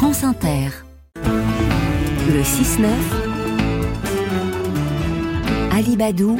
[0.00, 0.70] France Inter.
[1.26, 2.86] Le 6-9.
[5.76, 6.38] Alibadou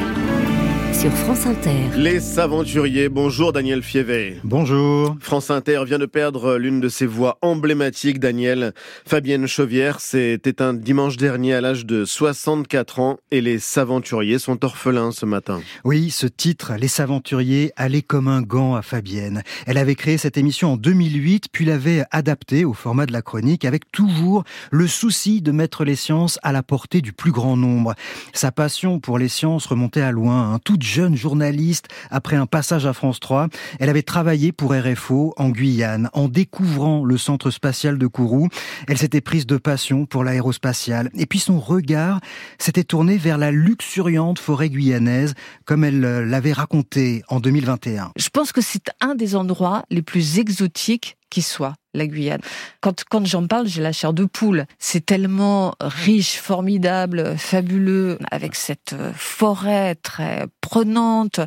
[1.00, 1.96] sur France Inter.
[1.96, 4.36] Les aventuriers, bonjour Daniel Fievet.
[4.44, 5.16] Bonjour.
[5.18, 8.74] France Inter vient de perdre l'une de ses voix emblématiques, Daniel.
[9.06, 14.62] Fabienne Chauvière s'est éteinte dimanche dernier à l'âge de 64 ans et les Saventuriers sont
[14.62, 15.62] orphelins ce matin.
[15.84, 19.42] Oui, ce titre, Les Saventuriers, allait comme un gant à Fabienne.
[19.66, 23.64] Elle avait créé cette émission en 2008, puis l'avait adaptée au format de la chronique
[23.64, 27.94] avec toujours le souci de mettre les sciences à la portée du plus grand nombre.
[28.34, 30.52] Sa passion pour les sciences remontait à loin.
[30.52, 30.58] Hein.
[30.62, 33.46] Toute jeune journaliste, après un passage à France 3,
[33.78, 36.10] elle avait travaillé pour RFO en Guyane.
[36.14, 38.48] En découvrant le centre spatial de Kourou,
[38.88, 41.10] elle s'était prise de passion pour l'aérospatiale.
[41.16, 42.20] Et puis son regard
[42.58, 48.10] s'était tourné vers la luxuriante forêt guyanaise, comme elle euh, l'avait raconté en 2021.
[48.16, 52.40] Je pense que c'est un des endroits les plus exotiques qui soit la Guyane.
[52.80, 54.66] Quand, quand j'en parle, j'ai la chair de poule.
[54.78, 61.40] C'est tellement riche, formidable, fabuleux, avec cette euh, forêt très prenante,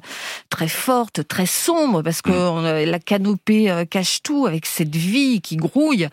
[0.49, 2.89] très forte, très sombre, parce que mm.
[2.89, 6.07] la canopée euh, cache tout, avec cette vie qui grouille.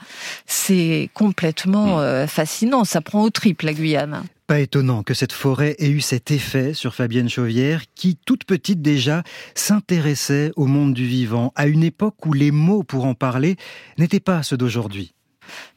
[0.46, 2.00] C'est complètement mm.
[2.00, 2.84] euh, fascinant.
[2.84, 4.24] Ça prend au triple, la Guyane.
[4.50, 8.82] Pas étonnant que cette forêt ait eu cet effet sur Fabienne Chauvière, qui, toute petite
[8.82, 9.22] déjà,
[9.54, 13.54] s'intéressait au monde du vivant, à une époque où les mots pour en parler
[13.96, 15.14] n'étaient pas ceux d'aujourd'hui.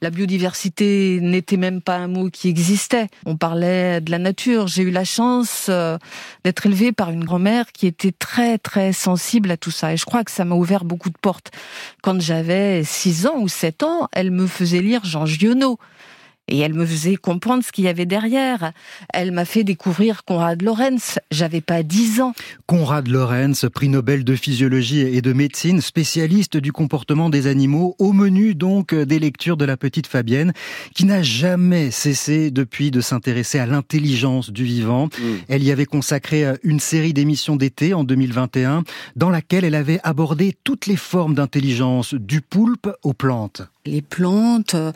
[0.01, 3.09] La biodiversité n'était même pas un mot qui existait.
[3.27, 4.65] On parlait de la nature.
[4.65, 5.99] J'ai eu la chance euh,
[6.43, 9.93] d'être élevée par une grand-mère qui était très très sensible à tout ça.
[9.93, 11.51] Et je crois que ça m'a ouvert beaucoup de portes.
[12.01, 15.77] Quand j'avais 6 ans ou 7 ans, elle me faisait lire Jean Giono.
[16.49, 18.73] Et elle me faisait comprendre ce qu'il y avait derrière.
[19.13, 21.19] Elle m'a fait découvrir Konrad Lorenz.
[21.31, 22.33] J'avais pas dix ans.
[22.65, 28.11] Konrad Lorenz, prix Nobel de physiologie et de médecine, spécialiste du comportement des animaux, au
[28.11, 30.53] menu donc des lectures de la petite Fabienne,
[30.93, 35.05] qui n'a jamais cessé depuis de s'intéresser à l'intelligence du vivant.
[35.05, 35.23] Mm.
[35.47, 38.83] Elle y avait consacré une série d'émissions d'été en 2021,
[39.15, 43.61] dans laquelle elle avait abordé toutes les formes d'intelligence, du poulpe aux plantes.
[43.85, 44.93] Les plantes euh,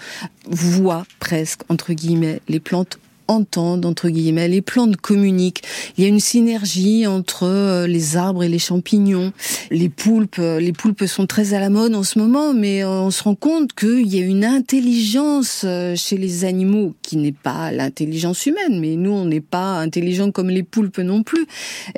[0.50, 5.62] voient presque, entre guillemets, les plantes entendent entre guillemets, les plantes communiquent.
[5.98, 9.34] Il y a une synergie entre euh, les arbres et les champignons.
[9.72, 13.12] Les poulpes, euh, les poulpes sont très à la mode en ce moment, mais on
[13.12, 15.66] se rend compte qu'il y a une intelligence
[15.98, 20.50] chez les animaux qui n'est pas l'intelligence humaine, mais nous on n'est pas intelligents comme
[20.50, 21.46] les poulpes non plus.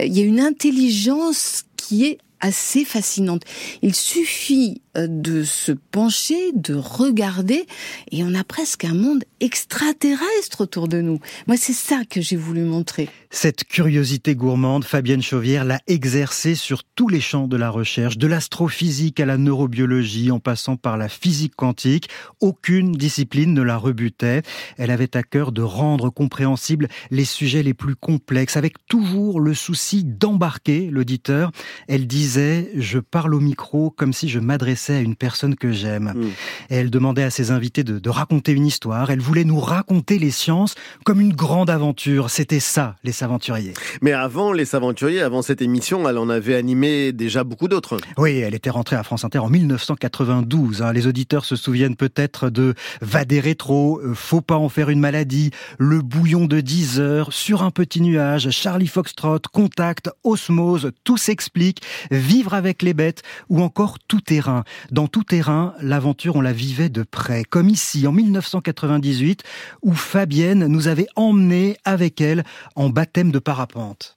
[0.03, 3.43] Il y a une intelligence qui est assez fascinante.
[3.81, 7.65] Il suffit de se pencher, de regarder,
[8.11, 11.19] et on a presque un monde extraterrestre autour de nous.
[11.47, 13.09] Moi, c'est ça que j'ai voulu montrer.
[13.31, 18.27] Cette curiosité gourmande, Fabienne Chauvière l'a exercée sur tous les champs de la recherche, de
[18.27, 22.09] l'astrophysique à la neurobiologie, en passant par la physique quantique.
[22.39, 24.41] Aucune discipline ne la rebutait.
[24.77, 29.53] Elle avait à cœur de rendre compréhensibles les sujets les plus complexes, avec toujours le
[29.53, 31.51] souci d'embarquer l'auditeur.
[31.87, 36.13] Elle disait, je parle au micro comme si je m'adressais à une personne que j'aime.
[36.15, 36.29] Hmm.
[36.69, 39.11] elle demandait à ses invités de, de, raconter une histoire.
[39.11, 42.29] Elle voulait nous raconter les sciences comme une grande aventure.
[42.29, 43.73] C'était ça, les Saventuriers.
[44.01, 47.97] Mais avant les Saventuriers, avant cette émission, elle en avait animé déjà beaucoup d'autres.
[48.17, 50.81] Oui, elle était rentrée à France Inter en 1992.
[50.81, 50.93] Hein.
[50.93, 55.51] Les auditeurs se souviennent peut-être de Vader rétro, euh, Faut pas en faire une maladie,
[55.77, 61.81] Le bouillon de 10 heures, Sur un petit nuage, Charlie Foxtrot, Contact, Osmose, Tout s'explique,
[62.11, 64.63] Vivre avec les bêtes ou encore Tout terrain.
[64.91, 69.43] Dans tout terrain, l'aventure, on la vivait de près, comme ici en 1998,
[69.81, 72.43] où Fabienne nous avait emmenés avec elle
[72.75, 74.15] en baptême de parapente.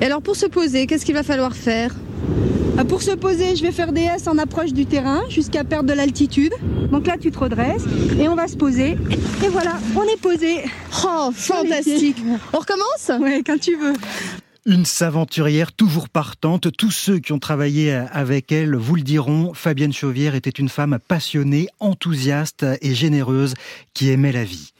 [0.00, 1.94] Et alors pour se poser, qu'est-ce qu'il va falloir faire?
[2.78, 5.88] Ah, pour se poser, je vais faire des S en approche du terrain jusqu'à perdre
[5.88, 6.52] de l'altitude.
[6.90, 7.84] Donc là, tu te redresses
[8.18, 8.96] et on va se poser.
[9.44, 10.64] Et voilà, on est posé.
[11.04, 12.16] Oh, fantastique.
[12.52, 13.10] On recommence?
[13.20, 13.92] Oui, quand tu veux.
[14.64, 16.68] Une saventurière toujours partante.
[16.76, 19.54] Tous ceux qui ont travaillé avec elle vous le diront.
[19.54, 23.54] Fabienne Chauvière était une femme passionnée, enthousiaste et généreuse
[23.92, 24.72] qui aimait la vie.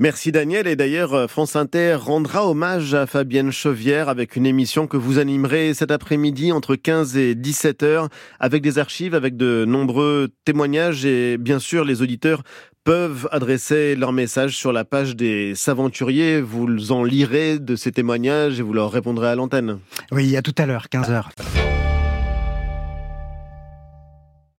[0.00, 0.66] Merci Daniel.
[0.66, 5.72] Et d'ailleurs, France Inter rendra hommage à Fabienne Chauvière avec une émission que vous animerez
[5.72, 8.08] cet après-midi entre 15 et 17 heures
[8.40, 12.42] avec des archives, avec de nombreux témoignages et bien sûr les auditeurs
[12.88, 16.40] peuvent adresser leur message sur la page des Saventuriers.
[16.40, 19.80] Vous en lirez de ces témoignages et vous leur répondrez à l'antenne.
[20.10, 21.67] Oui, à tout à l'heure, 15h.